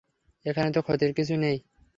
এতে 0.45 0.61
তো 0.71 0.79
ক্ষতির 0.81 1.11
কিছু 1.13 1.33
নেই। 1.37 1.57